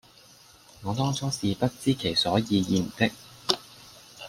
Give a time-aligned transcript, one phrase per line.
[0.81, 3.11] 我當初是不知其所以然的；